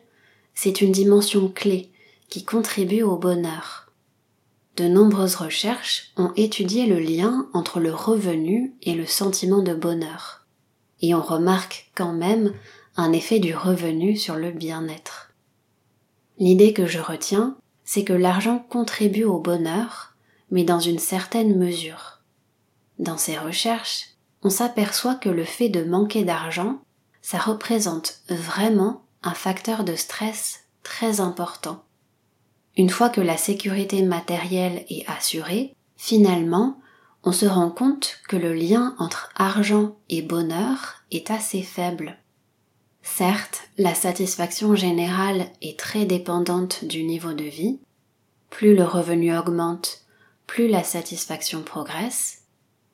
c'est 0.56 0.82
une 0.82 0.92
dimension 0.92 1.48
clé 1.48 1.92
qui 2.30 2.44
contribue 2.44 3.04
au 3.04 3.18
bonheur. 3.18 3.92
De 4.76 4.88
nombreuses 4.88 5.36
recherches 5.36 6.12
ont 6.18 6.32
étudié 6.36 6.88
le 6.88 7.00
lien 7.00 7.48
entre 7.54 7.80
le 7.80 7.94
revenu 7.94 8.74
et 8.82 8.96
le 8.96 9.06
sentiment 9.06 9.62
de 9.62 9.76
bonheur. 9.76 10.48
Et 11.02 11.14
on 11.14 11.22
remarque 11.22 11.92
quand 11.96 12.14
même 12.14 12.54
un 12.96 13.12
effet 13.12 13.40
du 13.40 13.56
revenu 13.56 14.16
sur 14.16 14.36
le 14.36 14.52
bien-être. 14.52 15.34
L'idée 16.38 16.74
que 16.74 16.86
je 16.86 17.00
retiens, 17.00 17.58
c'est 17.84 18.04
que 18.04 18.14
l'argent 18.14 18.60
contribue 18.70 19.24
au 19.24 19.40
bonheur, 19.40 20.16
mais 20.52 20.64
dans 20.64 20.80
une 20.80 21.00
certaine 21.00 21.58
mesure. 21.58 22.20
Dans 23.00 23.18
ces 23.18 23.38
recherches, 23.38 24.10
on 24.44 24.50
s'aperçoit 24.50 25.16
que 25.16 25.30
le 25.30 25.46
fait 25.46 25.70
de 25.70 25.84
manquer 25.84 26.24
d'argent, 26.24 26.82
ça 27.22 27.38
représente 27.38 28.20
vraiment 28.30 29.04
un 29.24 29.34
facteur 29.34 29.84
de 29.84 29.96
stress 29.96 30.66
très 30.84 31.22
important. 31.22 31.84
Une 32.76 32.90
fois 32.90 33.10
que 33.10 33.22
la 33.22 33.38
sécurité 33.38 34.04
matérielle 34.04 34.86
est 34.90 35.06
assurée, 35.08 35.74
finalement, 35.96 36.80
on 37.24 37.32
se 37.32 37.46
rend 37.46 37.70
compte 37.70 38.20
que 38.28 38.36
le 38.36 38.54
lien 38.54 38.96
entre 39.00 39.30
argent 39.36 39.96
et 40.10 40.22
bonheur 40.22 41.04
est 41.12 41.32
assez 41.32 41.62
faible. 41.62 42.18
Certes, 43.04 43.70
la 43.78 43.94
satisfaction 43.94 44.76
générale 44.76 45.48
est 45.62 45.78
très 45.78 46.06
dépendante 46.06 46.86
du 46.86 47.04
niveau 47.04 47.34
de 47.34 47.44
vie. 47.44 47.80
Plus 48.50 48.76
le 48.76 48.86
revenu 48.86 49.38
augmente, 49.38 50.06
plus 50.48 50.70
la 50.70 50.84
satisfaction 50.84 51.62
progresse, 51.62 52.44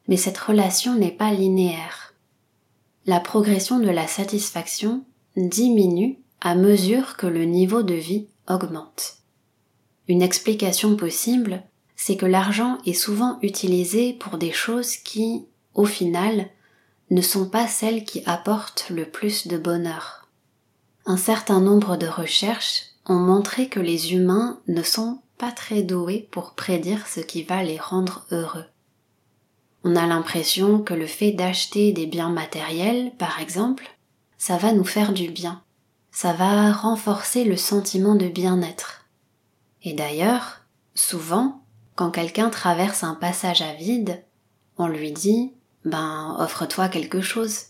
mais 0.08 0.18
cette 0.18 0.38
relation 0.38 0.96
n'est 0.96 1.12
pas 1.12 1.32
linéaire. 1.32 2.16
La 3.06 3.20
progression 3.20 3.80
de 3.80 3.90
la 3.90 4.08
satisfaction 4.08 5.04
diminue 5.38 6.18
à 6.42 6.56
mesure 6.56 7.16
que 7.16 7.28
le 7.28 7.46
niveau 7.46 7.84
de 7.84 7.94
vie 7.94 8.28
augmente. 8.48 9.18
Une 10.08 10.24
explication 10.24 10.96
possible, 10.96 11.64
c'est 11.96 12.18
que 12.18 12.26
l'argent 12.26 12.80
est 12.86 12.94
souvent 12.94 13.38
utilisé 13.44 14.14
pour 14.14 14.38
des 14.40 14.52
choses 14.52 14.96
qui, 14.96 15.46
au 15.76 15.86
final, 15.86 16.50
ne 17.10 17.22
sont 17.22 17.50
pas 17.50 17.68
celles 17.68 18.06
qui 18.06 18.24
apportent 18.26 18.90
le 18.90 19.06
plus 19.06 19.48
de 19.48 19.58
bonheur. 19.58 20.28
Un 21.06 21.18
certain 21.18 21.60
nombre 21.60 21.98
de 21.98 22.08
recherches 22.08 22.84
ont 23.08 23.20
montré 23.20 23.68
que 23.68 23.80
les 23.80 24.14
humains 24.14 24.60
ne 24.68 24.84
sont 24.84 25.22
pas 25.38 25.52
très 25.52 25.82
doués 25.82 26.28
pour 26.32 26.52
prédire 26.52 27.08
ce 27.08 27.20
qui 27.20 27.44
va 27.44 27.64
les 27.64 27.80
rendre 27.80 28.26
heureux. 28.32 28.66
On 29.84 29.96
a 29.96 30.06
l'impression 30.06 30.80
que 30.80 30.94
le 30.94 31.08
fait 31.08 31.32
d'acheter 31.32 31.94
des 31.94 32.06
biens 32.06 32.30
matériels, 32.30 33.12
par 33.18 33.40
exemple, 33.40 33.90
ça 34.38 34.58
va 34.58 34.74
nous 34.74 34.84
faire 34.84 35.14
du 35.14 35.30
bien. 35.30 35.64
Ça 36.12 36.34
va 36.34 36.72
renforcer 36.72 37.46
le 37.46 37.56
sentiment 37.56 38.16
de 38.16 38.28
bien-être. 38.28 39.06
Et 39.84 39.94
d'ailleurs, 39.94 40.62
souvent, 40.96 41.64
quand 41.96 42.12
quelqu'un 42.12 42.50
traverse 42.50 43.04
un 43.04 43.16
passage 43.16 43.62
à 43.62 43.74
vide, 43.74 44.24
on 44.78 44.88
lui 44.88 45.12
dit 45.12 45.54
Ben, 45.86 46.36
offre-toi 46.40 46.90
quelque 46.90 47.22
chose. 47.22 47.68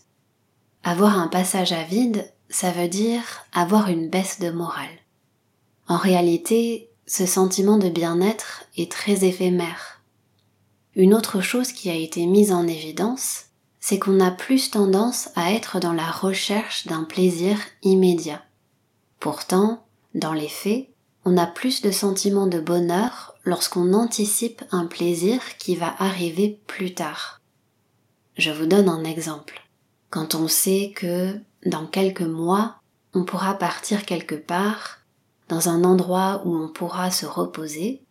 Avoir 0.82 1.18
un 1.18 1.28
passage 1.28 1.72
à 1.72 1.84
vide, 1.84 2.30
ça 2.48 2.70
veut 2.70 2.88
dire 2.88 3.22
avoir 3.52 3.88
une 3.88 4.08
baisse 4.08 4.40
de 4.40 4.50
morale. 4.50 4.88
En 5.88 5.96
réalité, 5.96 6.90
ce 7.06 7.26
sentiment 7.26 7.78
de 7.78 7.88
bien-être 7.88 8.64
est 8.76 8.90
très 8.90 9.24
éphémère. 9.24 10.00
Une 10.94 11.14
autre 11.14 11.40
chose 11.40 11.72
qui 11.72 11.90
a 11.90 11.94
été 11.94 12.26
mise 12.26 12.52
en 12.52 12.66
évidence, 12.66 13.46
c'est 13.80 13.98
qu'on 13.98 14.20
a 14.20 14.30
plus 14.30 14.70
tendance 14.70 15.30
à 15.34 15.52
être 15.52 15.80
dans 15.80 15.92
la 15.92 16.10
recherche 16.10 16.86
d'un 16.86 17.04
plaisir 17.04 17.58
immédiat. 17.82 18.42
Pourtant, 19.18 19.84
dans 20.14 20.32
les 20.32 20.48
faits, 20.48 20.88
on 21.24 21.36
a 21.36 21.46
plus 21.46 21.82
de 21.82 21.90
sentiments 21.90 22.46
de 22.46 22.60
bonheur 22.60 23.34
lorsqu'on 23.44 23.92
anticipe 23.92 24.62
un 24.70 24.86
plaisir 24.86 25.40
qui 25.58 25.76
va 25.76 25.94
arriver 25.98 26.60
plus 26.66 26.94
tard. 26.94 27.39
Je 28.36 28.50
vous 28.50 28.66
donne 28.66 28.88
un 28.88 29.04
exemple. 29.04 29.60
Quand 30.08 30.34
on 30.34 30.48
sait 30.48 30.92
que 30.94 31.38
dans 31.66 31.86
quelques 31.86 32.20
mois, 32.22 32.76
on 33.14 33.24
pourra 33.24 33.54
partir 33.54 34.06
quelque 34.06 34.34
part 34.34 34.98
dans 35.48 35.68
un 35.68 35.84
endroit 35.84 36.42
où 36.44 36.54
on 36.54 36.68
pourra 36.68 37.10
se 37.10 37.26
reposer, 37.26 38.04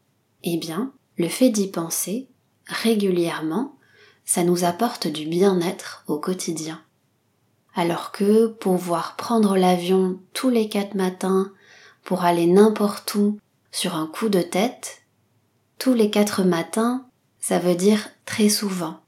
eh 0.43 0.57
bien, 0.57 0.91
le 1.17 1.29
fait 1.29 1.49
d'y 1.49 1.67
penser 1.67 2.27
régulièrement, 2.67 3.77
ça 4.25 4.43
nous 4.43 4.63
apporte 4.65 5.07
du 5.07 5.25
bien-être 5.25 6.03
au 6.07 6.19
quotidien. 6.19 6.81
Alors 7.73 8.11
que 8.11 8.47
pouvoir 8.47 9.15
prendre 9.15 9.57
l'avion 9.57 10.19
tous 10.33 10.49
les 10.49 10.69
quatre 10.69 10.95
matins 10.95 11.51
pour 12.03 12.23
aller 12.23 12.45
n'importe 12.45 13.15
où 13.15 13.39
sur 13.71 13.95
un 13.95 14.07
coup 14.07 14.29
de 14.29 14.41
tête, 14.41 15.03
tous 15.77 15.93
les 15.93 16.09
quatre 16.09 16.43
matins, 16.43 17.05
ça 17.39 17.59
veut 17.59 17.75
dire 17.75 18.09
très 18.25 18.49
souvent. 18.49 18.99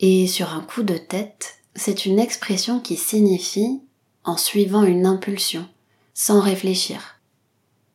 Et 0.00 0.26
sur 0.26 0.52
un 0.52 0.60
coup 0.60 0.82
de 0.82 0.96
tête, 0.96 1.58
c'est 1.74 2.06
une 2.06 2.18
expression 2.18 2.80
qui 2.80 2.96
signifie 2.96 3.80
en 4.24 4.36
suivant 4.36 4.84
une 4.84 5.06
impulsion, 5.06 5.66
sans 6.14 6.40
réfléchir. 6.40 7.20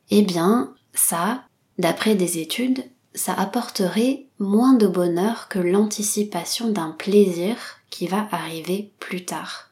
Eh 0.10 0.22
bien, 0.22 0.74
ça, 0.94 1.44
d'après 1.78 2.16
des 2.16 2.40
études, 2.40 2.84
ça 3.16 3.34
apporterait 3.34 4.26
moins 4.40 4.74
de 4.74 4.88
bonheur 4.88 5.48
que 5.48 5.60
l'anticipation 5.60 6.70
d'un 6.70 6.92
plaisir 6.92 7.56
qui 7.90 8.08
va 8.08 8.28
arriver 8.32 8.92
plus 9.00 9.24
tard. 9.26 9.72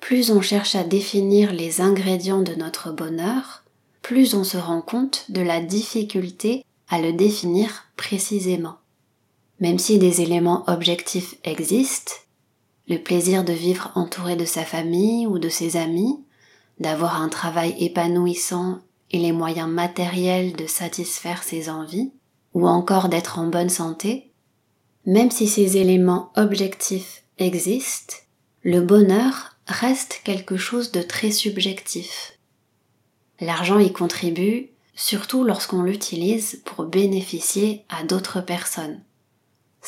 Plus 0.00 0.30
on 0.30 0.40
cherche 0.40 0.74
à 0.74 0.84
définir 0.84 1.52
les 1.52 1.80
ingrédients 1.80 2.42
de 2.42 2.54
notre 2.54 2.92
bonheur, 2.92 3.64
plus 4.02 4.34
on 4.34 4.44
se 4.44 4.56
rend 4.56 4.80
compte 4.80 5.26
de 5.28 5.42
la 5.42 5.60
difficulté 5.60 6.64
à 6.88 7.00
le 7.00 7.12
définir 7.12 7.84
précisément. 7.96 8.78
Même 9.60 9.78
si 9.78 9.98
des 9.98 10.20
éléments 10.20 10.64
objectifs 10.68 11.34
existent, 11.44 12.12
le 12.88 12.98
plaisir 12.98 13.44
de 13.44 13.52
vivre 13.52 13.90
entouré 13.94 14.36
de 14.36 14.44
sa 14.44 14.64
famille 14.64 15.26
ou 15.26 15.38
de 15.38 15.48
ses 15.48 15.76
amis, 15.76 16.18
d'avoir 16.78 17.20
un 17.20 17.28
travail 17.28 17.74
épanouissant 17.78 18.78
et 19.10 19.18
les 19.18 19.32
moyens 19.32 19.68
matériels 19.68 20.54
de 20.54 20.66
satisfaire 20.66 21.42
ses 21.42 21.68
envies, 21.68 22.12
ou 22.54 22.66
encore 22.66 23.08
d'être 23.08 23.38
en 23.38 23.46
bonne 23.46 23.68
santé, 23.68 24.32
même 25.06 25.30
si 25.30 25.48
ces 25.48 25.76
éléments 25.76 26.32
objectifs 26.36 27.24
existent, 27.38 28.14
le 28.62 28.80
bonheur 28.80 29.56
reste 29.66 30.20
quelque 30.24 30.56
chose 30.56 30.92
de 30.92 31.02
très 31.02 31.30
subjectif. 31.30 32.38
L'argent 33.40 33.78
y 33.78 33.92
contribue 33.92 34.70
surtout 34.94 35.44
lorsqu'on 35.44 35.82
l'utilise 35.82 36.60
pour 36.64 36.84
bénéficier 36.84 37.84
à 37.88 38.02
d'autres 38.02 38.40
personnes. 38.40 39.00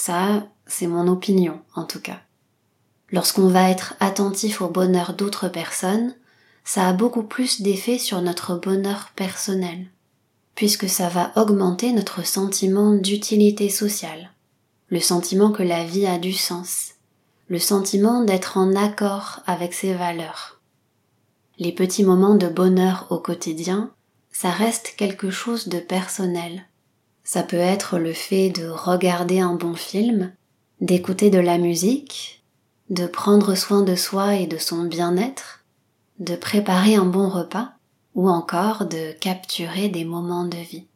Ça, 0.02 0.48
c'est 0.66 0.86
mon 0.86 1.08
opinion 1.08 1.60
en 1.74 1.84
tout 1.84 2.00
cas. 2.00 2.20
Lorsqu'on 3.10 3.48
va 3.48 3.68
être 3.68 3.96
attentif 4.00 4.62
au 4.62 4.68
bonheur 4.68 5.12
d'autres 5.12 5.50
personnes, 5.50 6.14
ça 6.64 6.88
a 6.88 6.94
beaucoup 6.94 7.22
plus 7.22 7.60
d'effet 7.60 7.98
sur 7.98 8.22
notre 8.22 8.56
bonheur 8.56 9.10
personnel, 9.14 9.88
puisque 10.54 10.88
ça 10.88 11.10
va 11.10 11.32
augmenter 11.36 11.92
notre 11.92 12.24
sentiment 12.24 12.94
d'utilité 12.94 13.68
sociale, 13.68 14.30
le 14.88 15.00
sentiment 15.00 15.52
que 15.52 15.62
la 15.62 15.84
vie 15.84 16.06
a 16.06 16.16
du 16.16 16.32
sens, 16.32 16.92
le 17.48 17.58
sentiment 17.58 18.24
d'être 18.24 18.56
en 18.56 18.76
accord 18.76 19.40
avec 19.44 19.74
ses 19.74 19.92
valeurs. 19.92 20.62
Les 21.58 21.72
petits 21.72 22.04
moments 22.04 22.36
de 22.36 22.48
bonheur 22.48 23.06
au 23.10 23.18
quotidien, 23.18 23.90
ça 24.32 24.50
reste 24.50 24.94
quelque 24.96 25.30
chose 25.30 25.68
de 25.68 25.78
personnel. 25.78 26.64
Ça 27.32 27.44
peut 27.44 27.58
être 27.58 27.96
le 27.96 28.12
fait 28.12 28.50
de 28.50 28.66
regarder 28.66 29.38
un 29.38 29.54
bon 29.54 29.74
film, 29.74 30.34
d'écouter 30.80 31.30
de 31.30 31.38
la 31.38 31.58
musique, 31.58 32.42
de 32.88 33.06
prendre 33.06 33.54
soin 33.54 33.82
de 33.82 33.94
soi 33.94 34.34
et 34.34 34.48
de 34.48 34.58
son 34.58 34.82
bien-être, 34.82 35.64
de 36.18 36.34
préparer 36.34 36.96
un 36.96 37.04
bon 37.04 37.28
repas 37.28 37.70
ou 38.16 38.28
encore 38.28 38.86
de 38.86 39.12
capturer 39.12 39.88
des 39.88 40.04
moments 40.04 40.44
de 40.44 40.56
vie. 40.56 40.88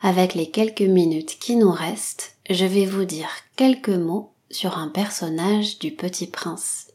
Avec 0.00 0.34
les 0.34 0.50
quelques 0.50 0.80
minutes 0.80 1.38
qui 1.38 1.56
nous 1.56 1.70
restent, 1.70 2.38
je 2.48 2.64
vais 2.64 2.86
vous 2.86 3.04
dire 3.04 3.28
quelques 3.56 3.90
mots 3.90 4.32
sur 4.50 4.78
un 4.78 4.88
personnage 4.88 5.78
du 5.80 5.90
Petit 5.90 6.28
Prince. 6.28 6.94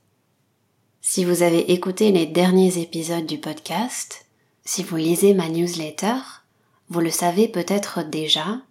Si 1.00 1.24
vous 1.24 1.44
avez 1.44 1.72
écouté 1.72 2.12
les 2.12 2.26
derniers 2.26 2.80
épisodes 2.80 3.28
du 3.28 3.38
podcast, 3.38 4.26
si 4.64 4.82
vous 4.82 4.96
lisez 4.96 5.36
ma 5.36 5.48
newsletter, 5.48 6.16
vous 6.90 7.00
le 7.00 7.12
savez 7.12 7.48
peut-être 7.48 8.04
déjà, 8.04 8.62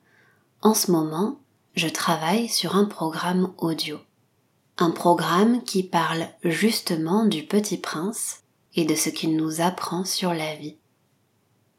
en 0.62 0.74
ce 0.74 0.90
moment, 0.90 1.40
je 1.74 1.88
travaille 1.88 2.48
sur 2.48 2.76
un 2.76 2.84
programme 2.84 3.52
audio 3.58 3.98
un 4.78 4.90
programme 4.90 5.62
qui 5.62 5.84
parle 5.84 6.26
justement 6.42 7.24
du 7.26 7.44
petit 7.44 7.76
prince 7.76 8.42
et 8.74 8.84
de 8.84 8.94
ce 8.94 9.08
qu'il 9.08 9.36
nous 9.36 9.60
apprend 9.60 10.04
sur 10.04 10.34
la 10.34 10.56
vie. 10.56 10.76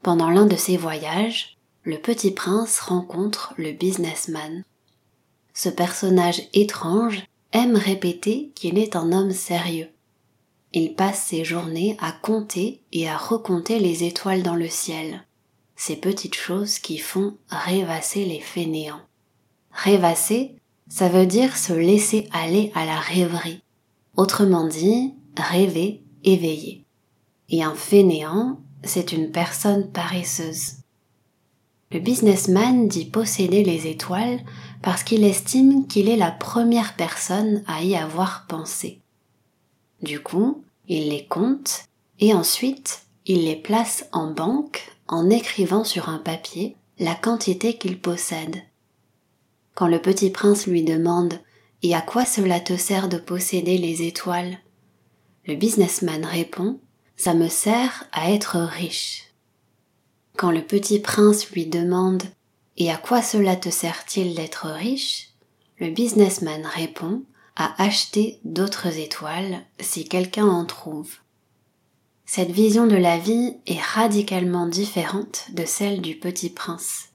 Pendant 0.01 0.29
l'un 0.29 0.45
de 0.45 0.55
ses 0.55 0.77
voyages, 0.77 1.57
le 1.83 1.97
petit 1.97 2.31
prince 2.31 2.79
rencontre 2.79 3.53
le 3.57 3.73
businessman. 3.73 4.63
Ce 5.53 5.67
personnage 5.67 6.43
étrange 6.53 7.23
aime 7.51 7.75
répéter 7.75 8.51
qu'il 8.55 8.77
est 8.77 8.95
un 8.95 9.11
homme 9.11 9.31
sérieux. 9.31 9.89
Il 10.71 10.95
passe 10.95 11.21
ses 11.21 11.43
journées 11.43 11.97
à 11.99 12.11
compter 12.11 12.81
et 12.91 13.09
à 13.09 13.17
recompter 13.17 13.79
les 13.79 14.03
étoiles 14.03 14.43
dans 14.43 14.55
le 14.55 14.69
ciel, 14.69 15.24
ces 15.75 15.95
petites 15.95 16.35
choses 16.35 16.79
qui 16.79 16.97
font 16.97 17.37
rêvasser 17.49 18.25
les 18.25 18.39
fainéants. 18.39 19.01
Rêvasser, 19.71 20.55
ça 20.87 21.09
veut 21.09 21.25
dire 21.25 21.57
se 21.57 21.73
laisser 21.73 22.29
aller 22.31 22.71
à 22.75 22.85
la 22.85 22.99
rêverie. 22.99 23.61
Autrement 24.15 24.67
dit, 24.67 25.13
rêver, 25.37 26.01
éveiller. 26.23 26.85
Et 27.49 27.63
un 27.63 27.75
fainéant, 27.75 28.59
c'est 28.83 29.11
une 29.11 29.31
personne 29.31 29.91
paresseuse. 29.91 30.75
Le 31.91 31.99
businessman 31.99 32.87
dit 32.87 33.05
posséder 33.05 33.63
les 33.63 33.87
étoiles 33.87 34.39
parce 34.81 35.03
qu'il 35.03 35.23
estime 35.23 35.87
qu'il 35.87 36.09
est 36.09 36.17
la 36.17 36.31
première 36.31 36.95
personne 36.95 37.63
à 37.67 37.83
y 37.83 37.95
avoir 37.95 38.45
pensé. 38.47 39.01
Du 40.01 40.19
coup, 40.19 40.63
il 40.87 41.09
les 41.09 41.25
compte 41.25 41.85
et 42.19 42.33
ensuite 42.33 43.03
il 43.25 43.45
les 43.45 43.55
place 43.55 44.05
en 44.11 44.31
banque 44.31 44.94
en 45.07 45.29
écrivant 45.29 45.83
sur 45.83 46.09
un 46.09 46.19
papier 46.19 46.75
la 46.99 47.15
quantité 47.15 47.77
qu'il 47.77 47.99
possède 47.99 48.63
quand 49.75 49.87
le 49.87 50.01
petit 50.01 50.29
prince 50.31 50.65
lui 50.65 50.83
demande 50.83 51.33
Et 51.83 51.93
à 51.93 52.01
quoi 52.01 52.25
cela 52.25 52.59
te 52.59 52.75
sert 52.77 53.09
de 53.09 53.17
posséder 53.17 53.77
les 53.77 54.03
étoiles? 54.03 54.57
Le 55.45 55.55
businessman 55.55 56.25
répond 56.25 56.79
Ça 57.17 57.33
me 57.33 57.49
sert 57.49 58.05
à 58.13 58.31
être 58.31 58.57
riche. 58.57 59.33
Quand 60.37 60.49
le 60.49 60.61
petit 60.61 60.99
prince 60.99 61.51
lui 61.51 61.65
demande 61.65 62.23
Et 62.77 62.89
à 62.89 62.97
quoi 62.97 63.21
cela 63.21 63.55
te 63.55 63.69
sert-il 63.69 64.33
d'être 64.33 64.67
riche? 64.67 65.29
le 65.77 65.89
businessman 65.89 66.65
répond 66.65 67.23
à 67.57 67.83
acheter 67.83 68.39
d'autres 68.45 68.97
étoiles 68.97 69.59
si 69.81 70.07
quelqu'un 70.07 70.47
en 70.47 70.63
trouve. 70.63 71.15
Cette 72.25 72.51
vision 72.51 72.87
de 72.87 72.95
la 72.95 73.17
vie 73.17 73.55
est 73.67 73.79
radicalement 73.79 74.67
différente 74.67 75.45
de 75.51 75.63
celle 75.63 76.01
du 76.01 76.15
petit 76.15 76.49
prince. 76.49 77.09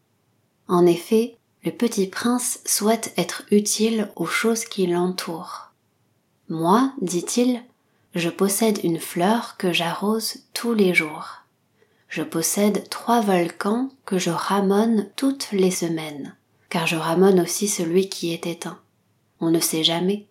En 0.68 0.86
effet, 0.86 1.36
le 1.64 1.72
petit 1.72 2.06
prince 2.06 2.60
souhaite 2.64 3.12
être 3.16 3.42
utile 3.50 4.10
aux 4.16 4.26
choses 4.26 4.64
qui 4.64 4.86
l'entourent. 4.86 5.72
Moi, 6.48 6.92
dit-il, 7.00 7.62
je 8.14 8.28
possède 8.28 8.80
une 8.84 9.00
fleur 9.00 9.56
que 9.58 9.72
j'arrose 9.72 10.38
tous 10.54 10.74
les 10.74 10.94
jours. 10.94 11.44
Je 12.08 12.22
possède 12.22 12.88
trois 12.88 13.20
volcans 13.20 13.90
que 14.04 14.18
je 14.18 14.30
ramone 14.30 15.08
toutes 15.16 15.48
les 15.52 15.70
semaines, 15.70 16.34
car 16.68 16.86
je 16.86 16.96
ramone 16.96 17.40
aussi 17.40 17.68
celui 17.68 18.08
qui 18.08 18.32
est 18.32 18.46
éteint. 18.46 18.80
On 19.40 19.50
ne 19.50 19.60
sait 19.60 19.84
jamais. 19.84 20.26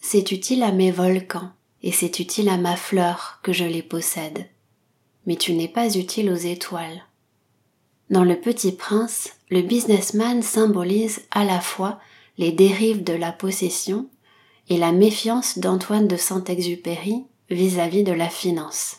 C'est 0.00 0.32
utile 0.32 0.62
à 0.62 0.72
mes 0.72 0.90
volcans, 0.90 1.52
et 1.82 1.92
c'est 1.92 2.20
utile 2.20 2.48
à 2.48 2.56
ma 2.56 2.76
fleur 2.76 3.40
que 3.42 3.52
je 3.52 3.64
les 3.64 3.82
possède. 3.82 4.46
Mais 5.26 5.36
tu 5.36 5.52
n'es 5.52 5.68
pas 5.68 5.96
utile 5.96 6.30
aux 6.30 6.36
étoiles. 6.36 7.04
Dans 8.10 8.24
Le 8.24 8.40
Petit 8.40 8.72
Prince, 8.72 9.30
le 9.50 9.62
businessman 9.62 10.42
symbolise 10.42 11.22
à 11.30 11.44
la 11.44 11.60
fois 11.60 12.00
les 12.38 12.52
dérives 12.52 13.04
de 13.04 13.12
la 13.12 13.32
possession 13.32 14.08
et 14.68 14.78
la 14.78 14.92
méfiance 14.92 15.58
d'Antoine 15.58 16.08
de 16.08 16.16
Saint-Exupéry 16.16 17.24
vis-à-vis 17.50 18.04
de 18.04 18.12
la 18.12 18.28
finance. 18.28 18.98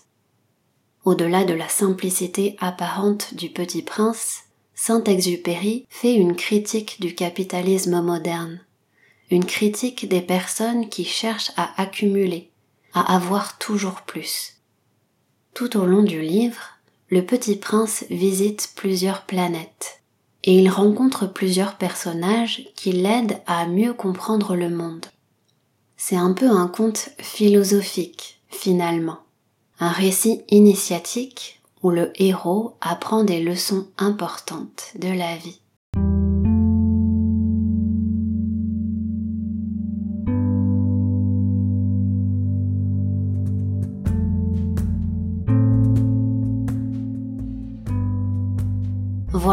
Au-delà 1.04 1.46
de 1.46 1.54
la 1.54 1.68
simplicité 1.68 2.56
apparente 2.60 3.34
du 3.34 3.50
Petit 3.50 3.82
Prince, 3.82 4.44
Saint-Exupéry 4.76 5.86
fait 5.90 6.14
une 6.14 6.36
critique 6.36 7.02
du 7.02 7.16
capitalisme 7.16 8.02
moderne, 8.02 8.62
une 9.32 9.46
critique 9.46 10.08
des 10.08 10.22
personnes 10.22 10.90
qui 10.90 11.06
cherchent 11.06 11.52
à 11.58 11.82
accumuler, 11.82 12.51
à 12.94 13.16
avoir 13.16 13.58
toujours 13.58 14.02
plus. 14.02 14.58
Tout 15.54 15.78
au 15.78 15.86
long 15.86 16.04
du 16.04 16.22
livre, 16.22 16.62
le 17.10 17.26
petit 17.26 17.56
prince 17.56 18.06
visite 18.10 18.72
plusieurs 18.76 19.26
planètes 19.26 20.02
et 20.44 20.58
il 20.58 20.70
rencontre 20.70 21.28
plusieurs 21.28 21.78
personnages 21.78 22.70
qui 22.76 22.92
l'aident 22.92 23.40
à 23.46 23.68
mieux 23.68 23.94
comprendre 23.94 24.56
le 24.56 24.70
monde. 24.70 25.06
C'est 25.98 26.16
un 26.16 26.34
peu 26.34 26.50
un 26.50 26.68
conte 26.68 27.10
philosophique, 27.20 28.42
finalement, 28.50 29.20
un 29.80 29.90
récit 29.90 30.42
initiatique 30.50 31.62
où 31.84 31.92
le 31.92 32.12
héros 32.16 32.76
apprend 32.82 33.24
des 33.24 33.42
leçons 33.42 33.88
importantes 33.98 34.94
de 34.96 35.10
la 35.10 35.36
vie. 35.36 35.60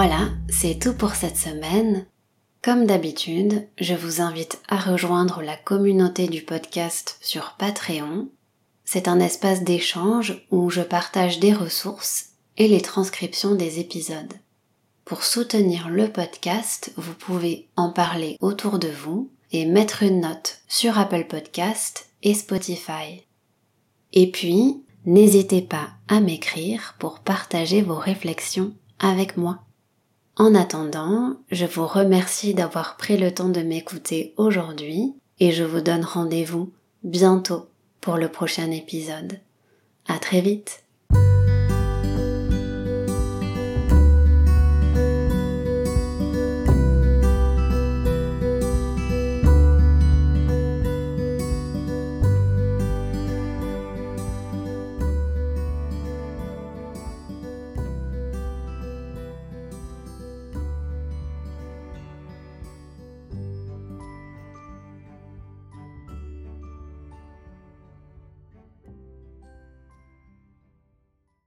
Voilà, 0.01 0.29
c'est 0.49 0.79
tout 0.79 0.95
pour 0.95 1.17
cette 1.17 1.37
semaine. 1.37 2.07
Comme 2.63 2.87
d'habitude, 2.87 3.67
je 3.81 3.95
vous 3.95 4.21
invite 4.21 4.61
à 4.69 4.77
rejoindre 4.77 5.43
la 5.43 5.57
communauté 5.57 6.29
du 6.29 6.43
podcast 6.43 7.19
sur 7.21 7.57
Patreon. 7.59 8.29
C'est 8.85 9.09
un 9.09 9.19
espace 9.19 9.65
d'échange 9.65 10.47
où 10.53 10.71
je 10.71 10.83
partage 10.83 11.41
des 11.41 11.53
ressources 11.53 12.27
et 12.59 12.69
les 12.69 12.81
transcriptions 12.81 13.57
des 13.57 13.81
épisodes. 13.81 14.35
Pour 15.05 15.25
soutenir 15.25 15.89
le 15.89 16.09
podcast, 16.09 16.93
vous 16.97 17.15
pouvez 17.15 17.67
en 17.75 17.91
parler 17.91 18.37
autour 18.41 18.79
de 18.79 18.87
vous 18.87 19.33
et 19.51 19.67
mettre 19.67 20.05
une 20.05 20.21
note 20.21 20.61
sur 20.69 20.97
Apple 20.97 21.25
Podcast 21.25 22.09
et 22.23 22.35
Spotify. 22.35 23.25
Et 24.13 24.31
puis, 24.31 24.81
n'hésitez 25.07 25.61
pas 25.61 25.89
à 26.07 26.21
m'écrire 26.21 26.95
pour 27.01 27.19
partager 27.19 27.83
vos 27.83 27.99
réflexions 27.99 28.73
avec 29.01 29.37
moi. 29.37 29.59
En 30.39 30.55
attendant, 30.55 31.37
je 31.51 31.67
vous 31.67 31.87
remercie 31.87 32.55
d'avoir 32.55 32.97
pris 32.97 33.17
le 33.17 33.35
temps 33.35 33.49
de 33.49 33.61
m'écouter 33.61 34.35
aujourd'hui 34.37 35.17
et 35.41 35.51
je 35.51 35.65
vous 35.65 35.81
donne 35.81 36.05
rendez-vous 36.05 36.73
bientôt 37.03 37.67
pour 38.01 38.19
le 38.19 38.29
prochain 38.29 38.71
épisode. 38.71 39.41
À 40.07 40.21
très 40.21 40.41
vite! 40.41 40.85